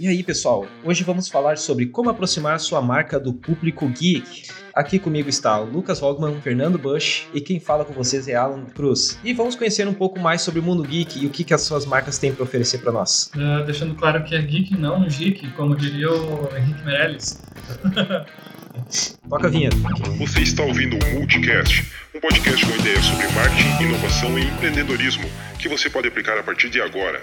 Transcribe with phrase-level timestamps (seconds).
[0.00, 0.64] E aí, pessoal?
[0.84, 4.48] Hoje vamos falar sobre como aproximar sua marca do público geek.
[4.72, 8.64] Aqui comigo está o Lucas Wogman, Fernando Bush e quem fala com vocês é Alan
[8.66, 9.18] Cruz.
[9.24, 11.62] E vamos conhecer um pouco mais sobre o mundo geek e o que, que as
[11.62, 13.32] suas marcas têm para oferecer para nós.
[13.34, 17.42] Uh, deixando claro que é geek, não geek, como diria o Henrique Meirelles.
[19.28, 19.76] Toca a vinheta.
[20.16, 25.24] Você está ouvindo o Multicast, um podcast com ideias sobre marketing, inovação e empreendedorismo
[25.58, 27.20] que você pode aplicar a partir de agora.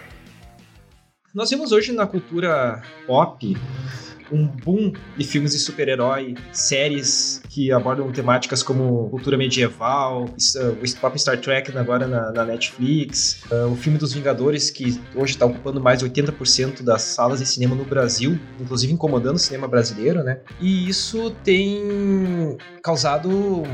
[1.36, 3.57] Nós vemos hoje na cultura pop
[4.32, 11.20] um boom de filmes de super-herói, séries que abordam temáticas como cultura medieval, o próprio
[11.20, 15.80] Star Trek agora na, na Netflix, uh, o filme dos Vingadores, que hoje está ocupando
[15.80, 20.40] mais de 80% das salas de cinema no Brasil, inclusive incomodando o cinema brasileiro, né?
[20.60, 23.66] E isso tem causado uh,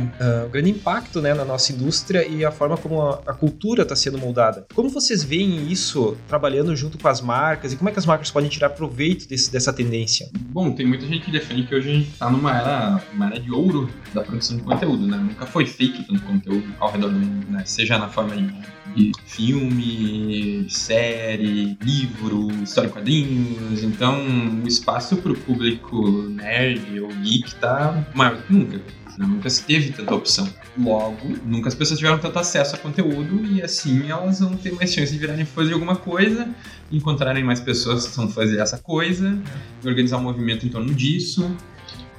[0.45, 3.95] um grande impacto né, na nossa indústria e a forma como a, a cultura está
[3.95, 4.65] sendo moldada.
[4.73, 8.31] Como vocês veem isso trabalhando junto com as marcas e como é que as marcas
[8.31, 10.29] podem tirar proveito desse, dessa tendência?
[10.49, 13.39] Bom, tem muita gente que defende que hoje a gente está numa era, uma era
[13.39, 15.17] de ouro da produção de conteúdo, né?
[15.17, 17.63] Nunca foi fake tanto conteúdo ao redor do mundo, né?
[17.65, 18.53] Seja na forma de,
[19.25, 23.83] filme, série, livro, história em quadrinhos.
[23.83, 24.19] Então,
[24.63, 28.81] o espaço para o público nerd ou geek está maior do que nunca.
[29.17, 30.47] Nunca se teve tanta opção.
[30.77, 34.93] Logo, nunca as pessoas tiveram tanto acesso a conteúdo e assim elas vão ter mais
[34.93, 36.49] chance de virarem fãs de alguma coisa,
[36.91, 39.37] encontrarem mais pessoas que vão fazer essa coisa,
[39.85, 41.55] organizar um movimento em torno disso.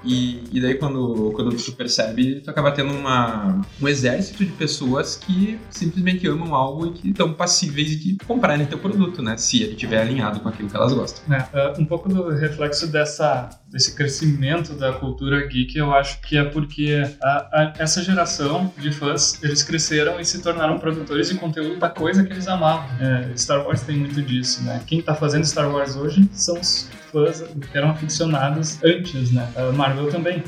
[0.04, 5.16] E, e daí quando, quando tu percebe, tu acaba tendo uma, um exército de pessoas
[5.16, 9.36] que simplesmente amam algo e que estão passíveis de comprarem teu produto, né?
[9.36, 11.22] Se ele estiver alinhado com aquilo que elas gostam.
[11.34, 16.44] É, um pouco do reflexo dessa, desse crescimento da cultura geek, eu acho que é
[16.44, 21.78] porque a, a, essa geração de fãs, eles cresceram e se tornaram produtores de conteúdo
[21.78, 22.84] da coisa que eles amavam.
[23.00, 24.82] É, Star Wars tem muito disso, né?
[24.86, 29.48] Quem está fazendo Star Wars hoje são os fãs que eram aficionados antes, né?
[29.56, 30.42] A Marvel também.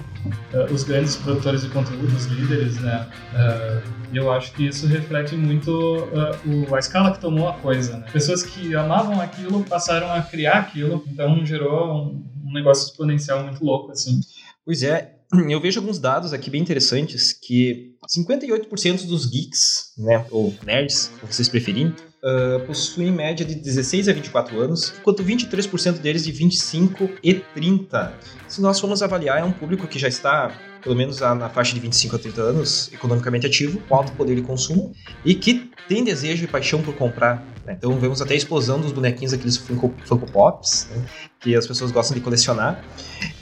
[0.55, 3.06] Uh, os grandes produtores de conteúdo, os líderes, né?
[3.33, 7.54] Uh, e eu acho que isso reflete muito uh, o, a escala que tomou a
[7.54, 8.06] coisa, né?
[8.12, 13.65] Pessoas que amavam aquilo passaram a criar aquilo, então gerou um, um negócio exponencial muito
[13.65, 14.21] louco, assim.
[14.65, 15.16] Pois é,
[15.49, 21.33] eu vejo alguns dados aqui bem interessantes que 58% dos geeks, né, ou nerds, como
[21.33, 27.10] vocês preferirem, uh, possuem média de 16 a 24 anos, enquanto 23% deles de 25
[27.22, 28.15] e 30.
[28.49, 30.53] Se nós formos avaliar, é um público que já está
[30.84, 34.43] pelo menos na faixa de 25 a 30 anos, economicamente ativo, com alto poder de
[34.43, 34.93] consumo
[35.25, 37.43] e que tem desejo e paixão por comprar.
[37.65, 37.75] Né?
[37.78, 41.03] Então vemos até a explosão dos bonequinhos, aqueles Funko, Funko Pops, né?
[41.41, 42.84] que as pessoas gostam de colecionar.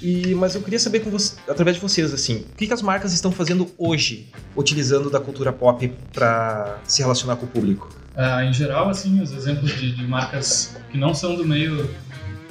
[0.00, 2.80] E, mas eu queria saber com você, através de vocês, assim, o que, que as
[2.80, 7.88] marcas estão fazendo hoje, utilizando da cultura pop para se relacionar com o público?
[8.16, 11.90] Uh, em geral, assim, os exemplos de, de marcas que não são do meio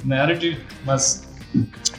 [0.04, 1.31] nerd, mas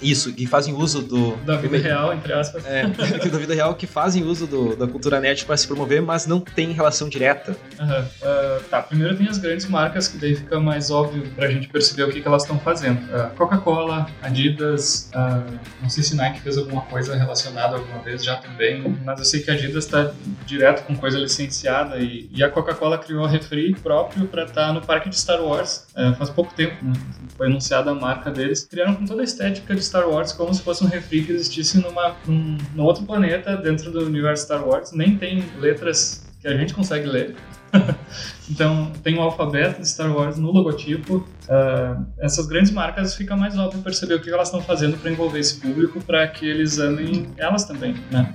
[0.02, 1.36] isso, que fazem uso do.
[1.38, 2.66] Da vida real, entre aspas.
[2.66, 6.26] É, da vida real, que fazem uso do, da cultura nerd para se promover, mas
[6.26, 7.56] não tem relação direta.
[7.80, 7.88] Uhum.
[7.88, 12.04] Uh, tá, primeiro tem as grandes marcas, que daí fica mais óbvio pra gente perceber
[12.04, 13.00] o que, que elas estão fazendo.
[13.04, 18.36] Uh, Coca-Cola, Adidas, uh, não sei se Nike fez alguma coisa relacionada alguma vez já
[18.38, 20.12] também, mas eu sei que a Adidas está
[20.46, 24.74] direto com coisa licenciada e, e a Coca-Cola criou a refri próprio para estar tá
[24.74, 25.88] no parque de Star Wars
[26.18, 26.94] faz pouco tempo, né?
[27.38, 28.66] foi anunciada a marca deles.
[28.66, 31.80] Criaram com toda a estética de Star Wars como se fosse um refri que existisse
[31.80, 34.92] numa, num, num outro planeta dentro do universo Star Wars.
[34.92, 37.36] Nem tem letras que a gente consegue ler.
[38.50, 41.28] então, tem o alfabeto de Star Wars no logotipo.
[41.46, 45.40] Uh, essas grandes marcas fica mais óbvio perceber o que elas estão fazendo para envolver
[45.40, 48.34] esse público, para que eles amem elas também, né?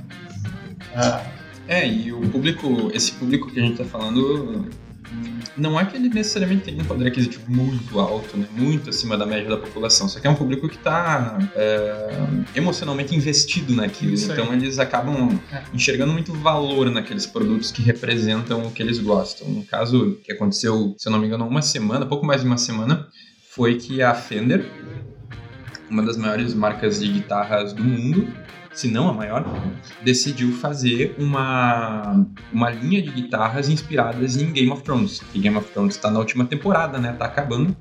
[0.95, 1.39] Uh,
[1.69, 4.67] é, e o público, esse público que a gente está falando,
[5.57, 8.47] não é que ele necessariamente tem um poder aquisitivo muito alto, né?
[8.53, 12.11] muito acima da média da população, só que é um público que está é,
[12.55, 14.15] emocionalmente investido naquilo.
[14.15, 15.63] Então eles acabam é.
[15.75, 19.49] enxergando muito valor naqueles produtos que representam o que eles gostam.
[19.49, 22.59] No caso que aconteceu, se eu não me engano, uma semana, pouco mais de uma
[22.59, 23.09] semana,
[23.51, 24.65] foi que a Fender,
[25.91, 28.29] uma das maiores marcas de guitarras do mundo,
[28.73, 29.45] se não a maior,
[30.03, 35.23] decidiu fazer uma, uma linha de guitarras inspiradas em Game of Thrones.
[35.35, 37.13] E Game of Thrones está na última temporada, né?
[37.13, 37.77] Tá acabando.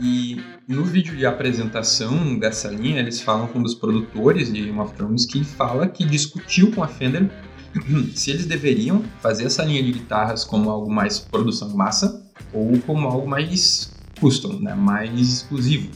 [0.00, 4.78] E no vídeo de apresentação dessa linha, eles falam com um dos produtores de Game
[4.78, 7.30] of Thrones que fala que discutiu com a Fender
[8.14, 12.78] se eles deveriam fazer essa linha de guitarras como algo mais produção em massa ou
[12.80, 14.74] como algo mais custom, né?
[14.74, 15.90] mais exclusivo.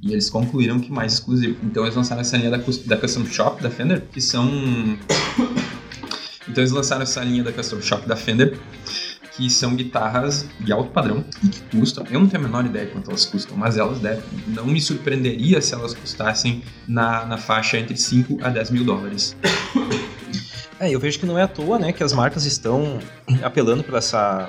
[0.00, 1.56] E eles concluíram que mais exclusivo.
[1.62, 4.48] Então eles lançaram essa linha da, da Custom Shop da Fender, que são.
[6.48, 8.58] então eles lançaram essa linha da Custom Shop da Fender,
[9.36, 12.04] que são guitarras de alto padrão e que custam.
[12.10, 14.22] Eu não tenho a menor ideia quanto elas custam, mas elas devem.
[14.46, 19.36] Não me surpreenderia se elas custassem na, na faixa entre 5 a 10 mil dólares.
[20.80, 23.00] É, eu vejo que não é à toa, né, que as marcas estão
[23.42, 24.48] apelando para essa,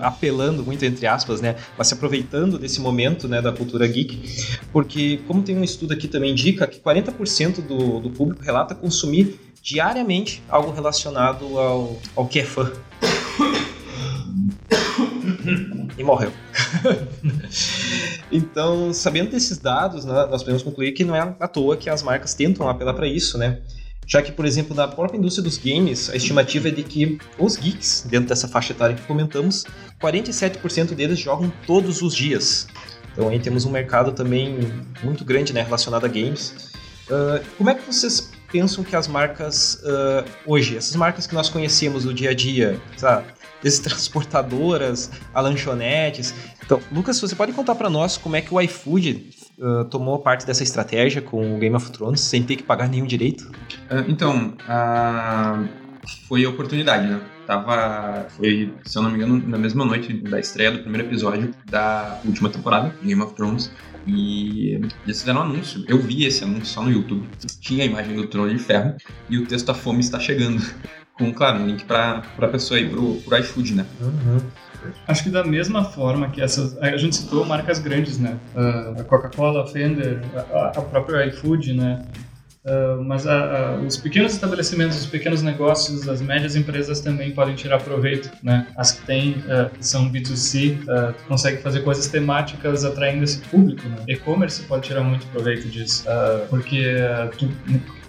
[0.00, 5.20] apelando muito entre aspas, né, mas se aproveitando desse momento, né, da cultura geek, porque
[5.26, 10.42] como tem um estudo aqui também indica que 40% do, do público relata consumir diariamente
[10.48, 12.72] algo relacionado ao, ao que é fã.
[15.98, 16.32] e morreu.
[18.32, 22.02] então, sabendo desses dados, né, nós podemos concluir que não é à toa que as
[22.02, 23.60] marcas tentam apelar para isso, né?
[24.08, 27.56] Já que, por exemplo, na própria indústria dos games, a estimativa é de que os
[27.56, 29.66] geeks, dentro dessa faixa etária que comentamos,
[30.00, 32.66] 47% deles jogam todos os dias.
[33.12, 34.58] Então aí temos um mercado também
[35.02, 36.72] muito grande né, relacionado a games.
[37.10, 41.50] Uh, como é que vocês pensam que as marcas uh, hoje, essas marcas que nós
[41.50, 43.26] conhecemos no dia a dia, sabe?
[43.62, 46.34] Desde transportadoras a lanchonetes.
[46.64, 50.46] Então, Lucas, você pode contar para nós como é que o iFood uh, tomou parte
[50.46, 53.50] dessa estratégia com o Game of Thrones sem ter que pagar nenhum direito?
[53.90, 55.68] Uh, então, uh,
[56.28, 57.20] foi oportunidade, né?
[57.46, 61.54] Tava, foi, se eu não me engano, na mesma noite da estreia do primeiro episódio
[61.64, 63.72] da última temporada Game of Thrones.
[64.06, 65.84] E eles fizeram um anúncio.
[65.86, 67.26] Eu vi esse anúncio só no YouTube.
[67.60, 68.94] Tinha a imagem do Trono de Ferro
[69.28, 70.62] e o texto A Fome está chegando
[71.18, 73.86] com, claro, um link para a pessoa aí, pro, pro iFood, né?
[74.00, 74.40] Uhum.
[75.06, 76.78] Acho que da mesma forma que essas.
[76.78, 78.38] A gente citou marcas grandes, né?
[78.54, 80.22] Uh, a Coca-Cola, a Fender,
[80.52, 82.04] a, a própria iFood, né?
[82.64, 87.54] Uh, mas a, a, os pequenos estabelecimentos, os pequenos negócios, as médias empresas também podem
[87.54, 88.66] tirar proveito, né?
[88.76, 93.88] As que têm, uh, que são B2C, uh, consegue fazer coisas temáticas atraindo esse público,
[93.88, 93.96] né?
[94.06, 96.04] E-commerce pode tirar muito proveito disso,
[96.50, 96.94] porque
[97.38, 97.50] tu,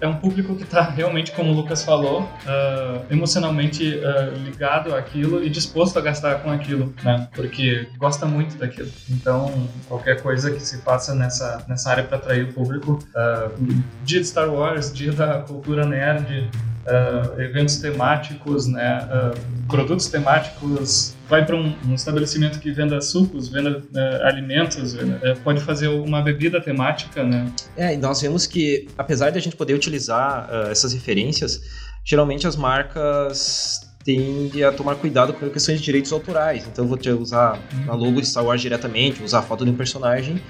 [0.02, 5.44] é um público que está realmente, como o Lucas falou, uh, emocionalmente uh, ligado àquilo
[5.44, 7.28] e disposto a gastar com aquilo, né?
[7.34, 8.90] Porque gosta muito daquilo.
[9.10, 14.20] Então, qualquer coisa que se faça nessa, nessa área para atrair o público, uh, dia
[14.20, 16.50] de Star Wars, dia da cultura nerd,
[16.90, 23.48] uh, eventos temáticos, né, uh, produtos temáticos, vai para um, um, estabelecimento que venda sucos,
[23.50, 24.96] venda uh, alimentos,
[25.44, 27.52] pode fazer uma bebida temática, né?
[27.78, 31.62] É, e nós vemos que, apesar de a gente poder utilizar essas referências,
[32.04, 36.66] geralmente as marcas tendem a tomar cuidado com questões de direitos autorais.
[36.66, 39.76] Então, vou te usar a logo de Star Wars diretamente, usar a foto de um
[39.76, 40.42] personagem,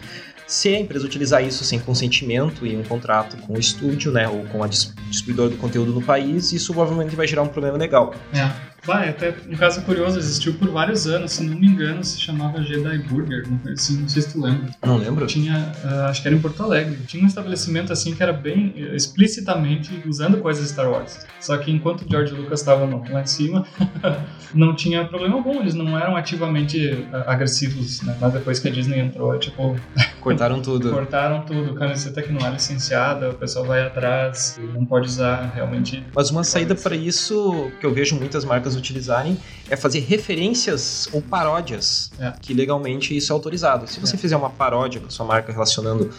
[0.49, 4.43] se a empresa utilizar isso sem consentimento e um contrato com o estúdio, né, ou
[4.45, 8.15] com a distribuidora do conteúdo no país, isso provavelmente vai gerar um problema legal.
[8.33, 8.68] É.
[8.89, 12.63] Vai, até um caso curioso, existiu por vários anos, se não me engano, se chamava
[12.63, 14.71] Jedi Burger, não, assim, não sei se tu lembra.
[14.83, 15.27] Não lembro.
[15.27, 18.73] Tinha, uh, acho que era em Porto Alegre, tinha um estabelecimento assim que era bem
[18.75, 21.23] uh, explicitamente usando coisas Star Wars.
[21.39, 23.63] Só que enquanto o George Lucas estava lá em cima,
[24.55, 28.17] não tinha problema algum, eles não eram ativamente uh, agressivos, né?
[28.19, 29.79] Mas depois que a Disney entrou, tipo.
[30.19, 30.89] Cortaram tudo.
[30.89, 36.03] Cortaram tudo, camiseta que não é licenciada, o pessoal vai atrás, não pode usar realmente.
[36.13, 39.37] Mas uma saída para isso que eu vejo muitas marcas utilizarem
[39.69, 42.33] é fazer referências ou paródias, é.
[42.41, 43.87] que legalmente isso é autorizado.
[43.87, 44.19] Se você é.
[44.19, 46.09] fizer uma paródia com a sua marca relacionando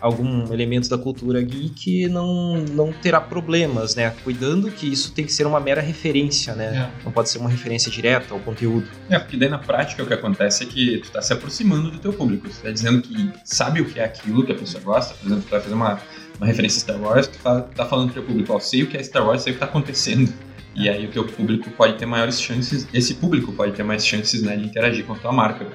[0.00, 4.14] algum elemento da cultura geek, não, não terá problemas, né?
[4.22, 6.90] Cuidando que isso tem que ser uma mera referência, né?
[7.00, 7.04] É.
[7.04, 8.86] Não pode ser uma referência direta ao conteúdo.
[9.10, 11.98] É, porque daí na prática o que acontece é que tu está se aproximando do
[11.98, 12.48] teu público.
[12.48, 15.14] Você tá dizendo que sabe o que é aquilo que a pessoa gosta.
[15.14, 16.00] Por exemplo, tu vai fazer uma,
[16.36, 18.86] uma referência a Star Wars, tu tá, tá falando pro teu público, ó, sei o
[18.86, 20.32] que é Star Wars, sei o que tá acontecendo.
[20.78, 24.42] E aí o teu público pode ter maiores chances, esse público pode ter mais chances
[24.42, 25.66] né, de interagir com a tua marca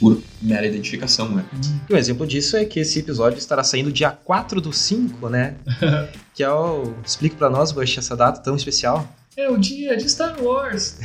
[0.00, 1.44] por mera identificação, né?
[1.88, 5.54] E um exemplo disso é que esse episódio estará saindo dia 4 do 5, né?
[6.34, 6.94] que é o...
[7.06, 9.08] Explique para nós, Bush, essa data tão especial.
[9.36, 10.98] É o dia de Star Wars!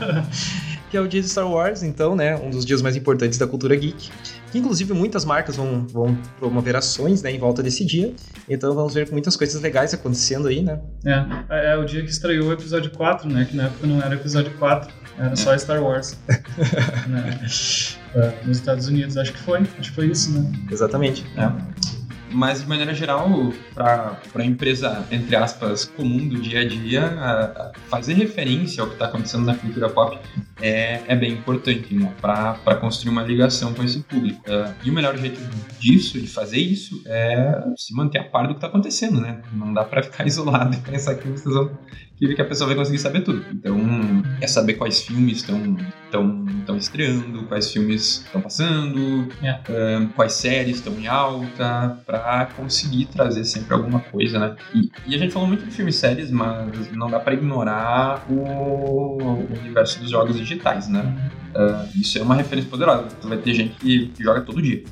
[0.90, 2.36] que é o dia de Star Wars, então, né?
[2.36, 4.10] Um dos dias mais importantes da cultura geek
[4.54, 8.14] inclusive muitas marcas vão, vão promover ações né, em volta desse dia.
[8.48, 10.80] Então vamos ver muitas coisas legais acontecendo aí, né?
[11.04, 13.46] É, é o dia que estreou o episódio 4, né?
[13.50, 16.18] Que na época não era episódio 4, era só Star Wars.
[17.08, 17.40] né?
[18.14, 19.60] é, nos Estados Unidos, acho que foi.
[19.60, 20.52] Acho que foi isso, né?
[20.70, 21.24] Exatamente.
[21.36, 21.93] É.
[22.34, 27.44] Mas, de maneira geral, para a empresa, entre aspas, comum do dia a dia, a,
[27.44, 30.18] a fazer referência ao que está acontecendo na cultura pop
[30.60, 32.12] é, é bem importante né?
[32.20, 34.42] para construir uma ligação com esse público.
[34.50, 35.40] Uh, e o melhor jeito
[35.78, 39.40] disso, de fazer isso, é se manter a par do que está acontecendo, né?
[39.52, 41.70] Não dá para ficar isolado e pensar que vocês vão
[42.18, 43.44] que a pessoa vai conseguir saber tudo.
[43.52, 43.76] Então,
[44.40, 45.76] é saber quais filmes estão
[46.22, 49.58] estão estreando, quais filmes estão passando, É.
[50.14, 54.56] quais séries estão em alta, pra conseguir trazer sempre alguma coisa, né?
[54.74, 58.24] E, e a gente falou muito de filmes e séries, mas não dá pra ignorar
[58.30, 59.18] o
[59.60, 61.30] universo dos jogos digitais, né?
[61.54, 63.04] Ah, isso é uma referência poderosa.
[63.20, 64.82] Tu vai ter gente que, que joga todo dia.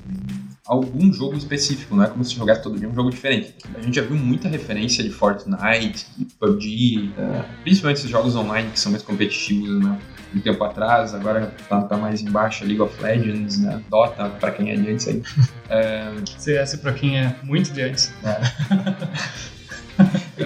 [0.64, 3.54] Algum jogo específico, não é como se jogasse todo dia um jogo diferente.
[3.74, 6.06] A gente já viu muita referência de Fortnite,
[6.38, 9.98] PUBG, ah, principalmente esses jogos online que são mais competitivos, né?
[10.32, 13.82] Um tempo atrás, agora tá, tá mais embaixo, League of Legends, né?
[13.90, 15.22] Dota, pra quem é de antes aí.
[16.38, 18.12] CS pra quem é muito de antes.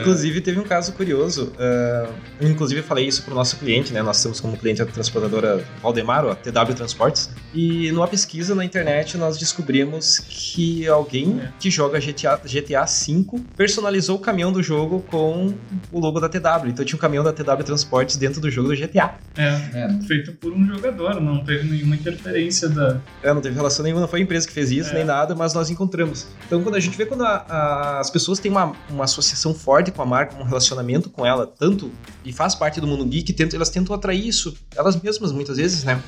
[0.06, 1.52] Inclusive, teve um caso curioso.
[1.58, 2.08] ah,
[2.40, 4.02] inclusive, eu falei isso pro nosso cliente, né?
[4.02, 7.30] Nós temos como cliente a transportadora Valdemaro, a TW Transportes.
[7.54, 11.48] E numa pesquisa na internet, nós descobrimos que alguém É.
[11.58, 15.54] que joga GTA, GTA V personalizou o caminhão do jogo com
[15.92, 16.68] o logo da TW.
[16.68, 19.14] Então tinha um caminhão da TW Transportes dentro do jogo do GTA.
[19.36, 23.00] É, É, feito por um jogador, não teve nenhuma interferência da.
[23.22, 24.94] É, não teve relação nenhuma, não foi a empresa que fez isso, É.
[24.94, 26.26] nem nada, mas nós encontramos.
[26.46, 29.90] Então, quando a gente vê quando a- a- as pessoas têm uma, uma associação forte
[29.96, 31.90] com a marca, um relacionamento com ela, tanto
[32.24, 36.00] e faz parte do mundo geek, elas tentam atrair isso, elas mesmas, muitas vezes, né?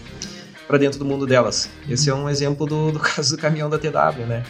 [0.66, 1.68] Pra dentro do mundo delas.
[1.88, 4.44] Esse é um exemplo do, do caso do caminhão da TW, né?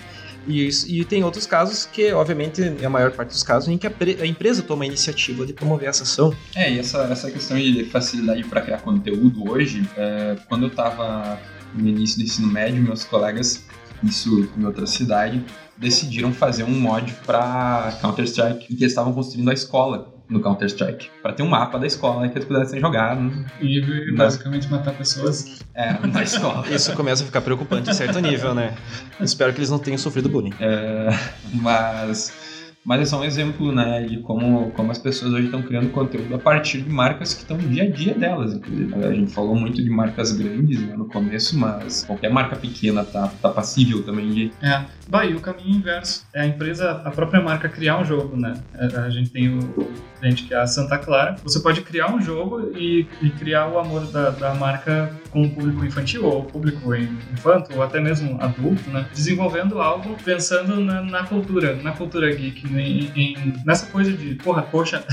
[0.47, 3.77] E, isso- e tem outros casos que, obviamente, é a maior parte dos casos em
[3.79, 3.93] que a,
[4.23, 6.35] a empresa toma a iniciativa de promover essa ação.
[6.57, 11.39] É, e essa, essa questão de facilidade para criar conteúdo hoje, é, quando eu tava
[11.75, 13.63] no início do ensino médio, meus colegas,
[14.03, 15.45] isso em outra cidade,
[15.77, 21.09] decidiram fazer um mod para Counter-Strike e que eles estavam construindo a escola no Counter-Strike,
[21.23, 25.61] para ter um mapa da escola que eles pudessem jogar né, E basicamente matar pessoas.
[25.75, 26.69] é, na escola.
[26.71, 28.77] Isso começa a ficar preocupante em certo nível, né?
[29.21, 30.53] Espero que eles não tenham sofrido bullying.
[30.61, 31.09] É,
[31.55, 32.33] mas,
[32.85, 36.35] mas é só um exemplo, né, de como, como as pessoas hoje estão criando conteúdo
[36.35, 38.95] a partir de marcas que estão no dia a dia delas, inclusive.
[38.95, 43.29] A gente falou muito de marcas grandes né, no começo, mas qualquer marca pequena tá,
[43.43, 44.53] tá passível também de.
[44.63, 44.85] É.
[45.09, 46.27] Bah, e o caminho inverso.
[46.35, 48.55] É a empresa, a própria marca criar um jogo, né?
[48.75, 49.89] A, a gente tem o,
[50.19, 51.37] cliente que é a Santa Clara.
[51.43, 55.51] Você pode criar um jogo e, e criar o amor da, da marca com o
[55.51, 59.07] público infantil, ou o público infanto, ou até mesmo adulto, né?
[59.13, 64.63] Desenvolvendo algo pensando na, na cultura, na cultura geek, em, em- nessa coisa de, porra,
[64.63, 65.05] poxa,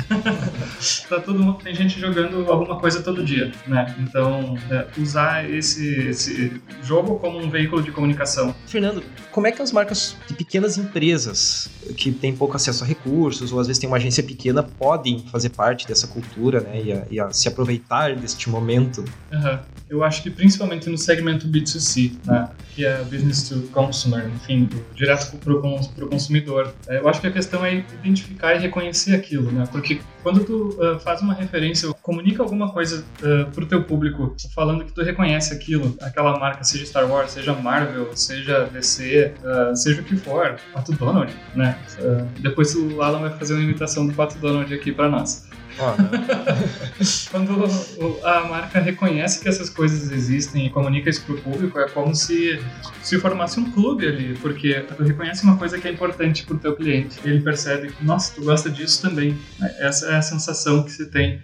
[1.09, 3.93] tá todo mundo, tem gente jogando alguma coisa todo dia, né?
[3.99, 8.55] Então, é, usar esse, esse jogo como um veículo de comunicação.
[8.65, 13.51] Fernando, como é que as marcas de pequenas empresas que têm pouco acesso a recursos
[13.51, 17.05] ou às vezes têm uma agência pequena podem fazer parte dessa cultura, né, e, a-
[17.11, 19.03] e a se aproveitar deste momento?
[19.31, 19.59] Aham.
[19.87, 22.49] Eu acho que principalmente no segmento B2C, né?
[22.73, 26.73] que é business to consumer, enfim, direto para o consumidor.
[26.87, 29.63] É, Eu acho que a questão é identificar e reconhecer aquilo, né?
[29.71, 33.05] Porque quando tu ah, faz uma referência, ou comunica alguma coisa
[33.53, 37.53] para o teu público, falando que tu reconhece aquilo, aquela marca, seja Star Wars, seja
[37.53, 41.77] Marvel, seja DC, ah, seja o que for, Pato Donald, né?
[41.99, 45.47] Ah, depois o Alan vai fazer uma imitação do Pato Donald aqui para nós.
[47.31, 47.51] Quando
[47.99, 52.15] o- a marca reconhece que essas coisas existem e comunica isso pro público, é como
[52.15, 52.59] se
[53.03, 56.75] se formasse um clube ali, porque tu reconhece uma coisa que é importante pro teu
[56.75, 57.19] cliente.
[57.23, 59.37] Ele percebe que, nossa, tu gosta disso também.
[59.79, 61.41] Essa é a sensação que se tem.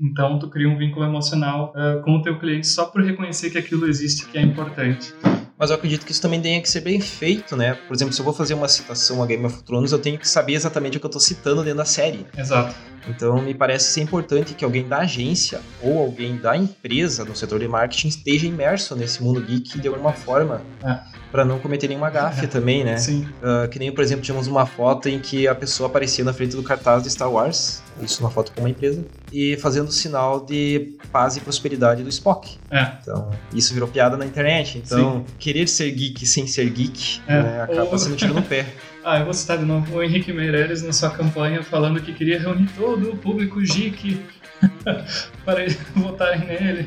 [0.00, 3.58] Então, tu cria um vínculo emocional eh, com o teu cliente só por reconhecer que
[3.58, 5.12] aquilo existe, que é importante.
[5.58, 7.76] Mas eu acredito que isso também tenha que ser bem feito, né?
[7.88, 10.28] Por exemplo, se eu vou fazer uma citação a Game of Thrones, eu tenho que
[10.28, 12.24] saber exatamente o que eu tô citando dentro da série.
[12.36, 12.74] Exato.
[13.08, 17.58] Então, me parece ser importante que alguém da agência ou alguém da empresa no setor
[17.58, 20.98] de marketing esteja imerso nesse mundo geek de alguma forma, É.
[21.32, 22.98] para não cometer nenhuma gafe também, né?
[22.98, 23.26] Sim.
[23.42, 26.54] Ah, que nem, por exemplo, tínhamos uma foto em que a pessoa aparecia na frente
[26.54, 30.44] do cartaz de Star Wars, isso uma foto com uma empresa, e fazendo o sinal
[30.44, 32.56] de paz e prosperidade do Spock.
[32.70, 32.92] É.
[33.02, 34.78] Então, isso virou piada na internet.
[34.78, 37.42] Então, querer ser geek sem ser geek É.
[37.42, 38.66] né, acaba Ou- sendo tiro no pé.
[39.04, 42.38] Ah, eu vou citar de novo o Henrique Meirelles na sua campanha falando que queria
[42.38, 44.20] reunir todo o público geek
[45.46, 46.86] para eles votarem nele.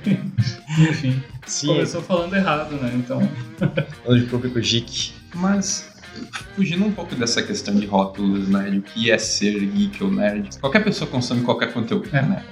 [0.77, 2.91] Enfim, Sim, começou falando errado, né?
[2.93, 3.27] Então,
[4.15, 5.13] de público geek.
[5.33, 5.90] Mas
[6.55, 10.11] fugindo um pouco dessa questão de rótulos, né, de o que é ser geek ou
[10.11, 12.43] nerd, qualquer pessoa consome qualquer conteúdo, né?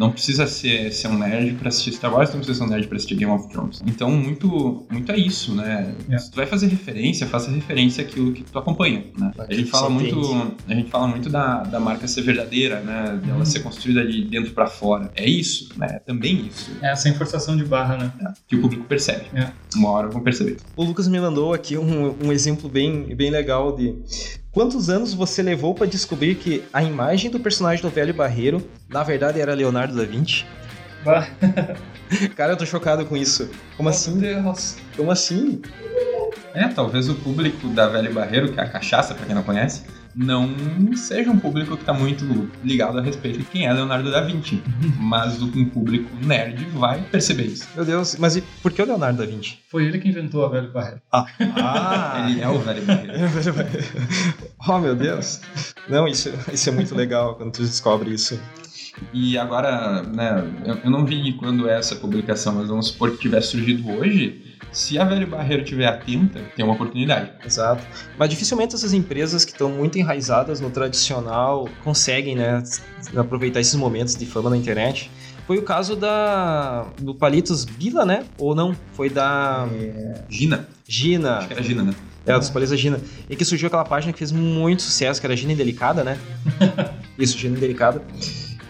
[0.00, 2.88] Não precisa ser, ser um nerd pra assistir Star Wars, não precisa ser um nerd
[2.88, 3.82] pra assistir Game of Thrones.
[3.86, 5.94] Então, muito, muito é isso, né?
[6.08, 6.16] É.
[6.16, 9.30] Se tu vai fazer referência, faça referência àquilo que tu acompanha, né?
[9.38, 13.20] A gente fala muito, a gente fala muito da, da marca ser verdadeira, né?
[13.22, 13.44] Dela Uhum.
[13.44, 15.10] ser construída de dentro pra fora.
[15.14, 15.86] É isso, né?
[15.90, 18.12] É também isso é sem forçação de barra, né?
[18.20, 18.32] né?
[18.48, 19.26] que o público percebe.
[19.34, 19.50] É.
[19.76, 20.56] Uma hora vão perceber.
[20.76, 23.94] O Lucas me mandou aqui um, um exemplo bem, bem legal de
[24.52, 29.02] quantos anos você levou para descobrir que a imagem do personagem do velho barreiro, na
[29.02, 30.44] verdade, era Leonardo da Vinci.
[31.04, 31.26] Bah,
[32.36, 33.48] Cara, eu tô chocado com isso.
[33.76, 34.16] Como assim?
[34.16, 34.76] Meu Deus.
[34.96, 35.62] Como assim?
[36.52, 39.84] É, talvez o público da Velho Barreiro, que é a cachaça, pra quem não conhece,
[40.14, 40.50] não
[40.96, 44.62] seja um público que tá muito ligado a respeito de quem é Leonardo da Vinci.
[44.98, 47.68] Mas um público nerd vai perceber isso.
[47.74, 49.58] Meu Deus, mas e por que o Leonardo da Vinci?
[49.68, 51.02] Foi ele que inventou a velho barreira.
[51.12, 51.26] Ah,
[52.28, 53.14] Ele é o Velho Barreiro.
[54.68, 55.40] oh, meu Deus.
[55.88, 58.40] Não, isso, isso é muito legal quando tu descobre isso.
[59.12, 63.18] E agora, né, eu, eu não vi quando é essa publicação, mas vamos supor que
[63.18, 64.49] tivesse surgido hoje.
[64.72, 67.32] Se a Velho Barreiro tiver atenta, tem uma oportunidade.
[67.44, 67.84] Exato.
[68.16, 72.62] Mas dificilmente essas empresas que estão muito enraizadas no tradicional conseguem, né,
[73.16, 75.10] aproveitar esses momentos de fama na internet.
[75.46, 78.24] Foi o caso da do Palitos Bila, né?
[78.38, 78.76] Ou não?
[78.92, 79.66] Foi da
[80.28, 81.38] Gina, Gina.
[81.38, 81.94] acho que era Gina, né?
[82.24, 83.00] É, dos Palitos da Gina.
[83.28, 86.16] E que surgiu aquela página que fez muito sucesso, que era Gina Indelicada, né?
[87.18, 88.00] Isso, Gina Indelicada.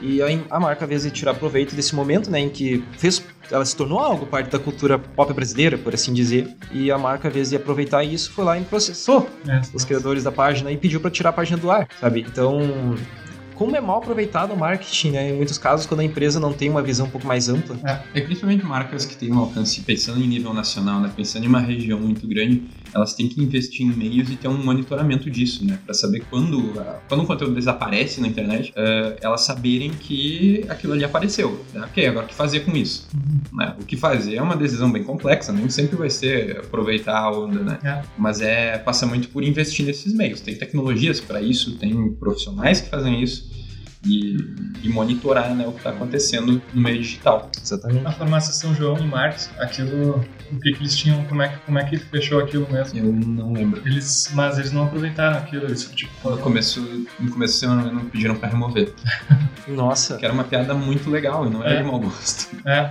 [0.01, 3.65] E a, a marca, às vezes, tirar proveito desse momento, né, em que fez, ela
[3.65, 6.49] se tornou algo parte da cultura pop brasileira, por assim dizer.
[6.73, 10.25] E a marca, às vezes, de aproveitar isso, foi lá e processou É, os criadores
[10.25, 12.25] da página e pediu para tirar a página do ar, sabe?
[12.29, 12.61] Então,
[13.55, 15.31] como é mal aproveitado o marketing, né?
[15.31, 17.77] Em muitos casos, quando a empresa não tem uma visão um pouco mais ampla.
[18.15, 21.13] É, principalmente marcas que têm um alcance, pensando em nível nacional, né?
[21.15, 22.63] Pensando em uma região muito grande,
[22.95, 25.79] elas têm que investir em meios e ter um monitoramento disso, né?
[25.85, 26.73] Para saber quando,
[27.09, 31.65] quando um conteúdo desaparece na internet, eh, elas saberem que aquilo ali apareceu.
[31.73, 31.83] Né?
[31.83, 33.09] Ok, agora o que fazer com isso?
[33.53, 33.75] Né?
[33.81, 37.61] O que fazer é uma decisão bem complexa, nem sempre vai ser aproveitar a onda,
[37.61, 37.79] né?
[37.83, 38.03] É.
[38.19, 40.41] Mas é passa muito por investir nesses meios.
[40.41, 43.51] Tem tecnologias para isso, tem profissionais que fazem isso.
[44.03, 44.35] E,
[44.83, 47.51] e monitorar né, o que está acontecendo no meio digital.
[47.63, 48.07] Exatamente.
[48.07, 51.59] A farmácia São João em Marcos, aquilo, o que, que eles tinham, como é que,
[51.59, 52.99] como é que fechou aquilo mesmo?
[52.99, 53.83] Eu não lembro.
[53.85, 58.37] Eles, mas eles não aproveitaram aquilo, eles tipo, No começo, no começo não, não pediram
[58.37, 58.95] pra remover.
[59.69, 61.83] Nossa, Que era uma piada muito legal e não era É.
[61.83, 62.57] de mau gosto.
[62.67, 62.91] é,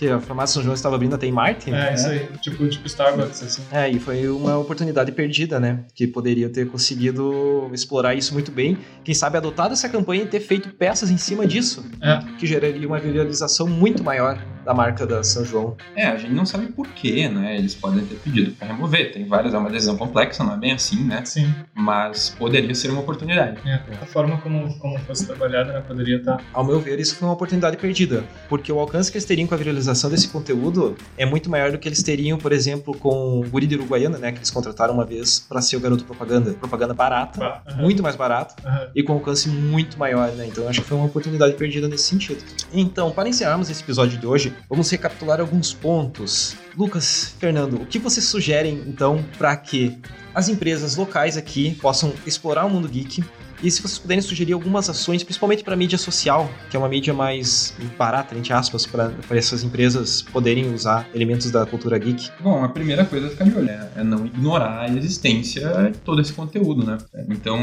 [0.00, 1.72] que a farmácia São João estava abrindo até em Martin.
[1.72, 3.62] é isso aí, tipo, tipo Starbucks, assim.
[3.70, 5.80] É, e foi uma oportunidade perdida, né?
[5.94, 8.78] Que poderia ter conseguido explorar isso muito bem.
[9.04, 12.18] Quem sabe adotado essa campanha e ter feito peças em cima disso, É.
[12.38, 15.76] que geraria uma viralização muito maior da marca da São João.
[15.94, 17.56] É, a gente não sabe por quê, né?
[17.56, 19.12] Eles podem ter pedido pra remover.
[19.12, 21.22] Tem várias, é uma decisão complexa, não é bem assim, né?
[21.26, 23.58] Sim, Mas poderia ser uma oportunidade.
[23.68, 23.80] é.
[24.00, 26.42] a forma como, como fosse trabalhada, né, poderia estar...
[26.54, 29.54] Ao meu ver, isso foi uma oportunidade perdida, porque o alcance que eles teriam com
[29.54, 33.48] a viralização desse conteúdo é muito maior do que eles teriam, por exemplo, com o
[33.48, 34.32] Guri de Uruguaiana, né?
[34.32, 36.52] Que eles contrataram uma vez para ser o garoto propaganda.
[36.54, 38.54] Propaganda barata, muito mais barato.
[38.94, 40.46] e com alcance muito maior, né?
[40.46, 42.42] Então eu acho que foi uma oportunidade perdida nesse sentido.
[42.72, 46.56] Então, para encerrarmos esse episódio de hoje, vamos recapitular alguns pontos.
[46.76, 49.98] Lucas, Fernando, o que vocês sugerem então para que
[50.34, 53.22] as empresas locais aqui possam explorar o mundo geek?
[53.62, 56.88] E se vocês puderem sugerir algumas ações, principalmente para a mídia social, que é uma
[56.88, 62.30] mídia mais barata, entre aspas, para essas empresas poderem usar elementos da cultura geek.
[62.40, 65.98] Bom, a primeira coisa é ficar de olho, é é não ignorar a existência de
[65.98, 66.98] todo esse conteúdo, né?
[67.28, 67.60] Então,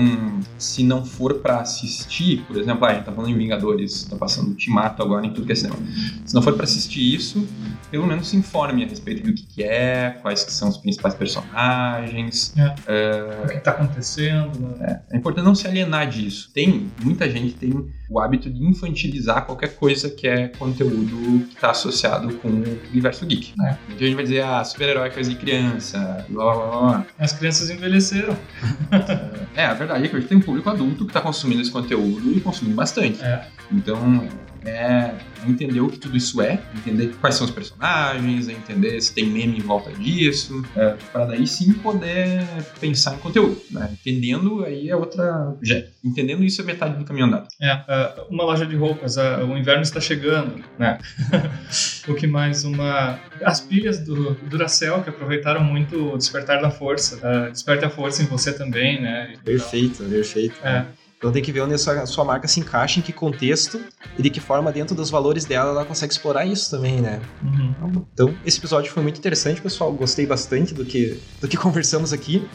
[0.58, 4.16] se não for pra assistir, por exemplo, ah, a gente tá falando em Vingadores, tá
[4.16, 5.78] passando Ultimato agora em tudo que é cinema.
[6.26, 7.48] Se não for pra assistir isso,
[7.90, 11.16] pelo menos se informe a respeito do que, que é, quais que são os principais
[11.16, 12.54] personagens.
[13.44, 15.02] O que tá acontecendo, né?
[15.10, 16.50] É importante não se alienar disso.
[16.54, 17.72] Tem, muita gente tem
[18.10, 23.26] o hábito de infantilizar qualquer coisa que é conteúdo que está associado com o universo
[23.26, 23.54] geek.
[23.62, 23.78] É.
[23.90, 27.06] Então a gente vai dizer, ah, super-herói é coisa de criança, blá blá blá blá.
[27.20, 28.38] As crianças envelheceram.
[29.56, 32.32] É, a verdade é que hoje tem um público adulto que está consumindo esse conteúdo
[32.32, 33.20] e consumindo bastante.
[33.24, 33.48] É.
[33.72, 34.28] Então,
[34.66, 35.14] é
[35.48, 39.26] entender o que tudo isso é, entender quais são os personagens, é entender se tem
[39.26, 42.44] meme em volta disso, é, para daí sim poder
[42.80, 43.62] pensar em conteúdo.
[43.72, 43.90] Né?
[43.94, 45.56] Entendendo aí é outra.
[45.62, 47.48] Já, entendendo isso é metade do caminho andado.
[47.62, 50.98] É, ah, uma loja de roupas, o inverno está chegando, né?
[52.08, 52.64] o que mais?
[52.64, 53.20] Uma...
[53.44, 57.20] As pilhas do Duracell, que aproveitaram muito o despertar da força.
[57.24, 59.34] ah, Desperte a força em você também, né?
[59.44, 60.56] Perfeito, perfeito.
[60.64, 60.86] É.
[61.18, 63.82] Então tem que ver onde a sua, a sua marca se encaixa, em que contexto
[64.18, 67.20] e de que forma, dentro dos valores dela, ela consegue explorar isso também, né?
[67.42, 68.06] Uhum.
[68.14, 69.92] Então, esse episódio foi muito interessante, pessoal.
[69.94, 72.48] Gostei bastante do que, do que conversamos aqui.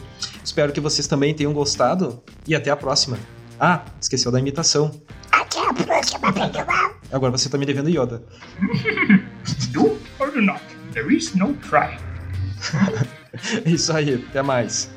[0.43, 2.23] Espero que vocês também tenham gostado.
[2.47, 3.19] E até a próxima.
[3.59, 4.91] Ah, esqueceu da imitação.
[5.31, 6.93] Até a próxima, pessoal.
[7.11, 8.23] Agora você tá me devendo Yoda.
[9.71, 10.61] Do or do not,
[10.93, 11.97] there is no try.
[13.65, 14.91] É isso aí, até mais.